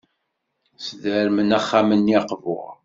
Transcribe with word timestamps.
Sdermen 0.85 1.49
axxam-nni 1.59 2.15
aqbur. 2.19 2.63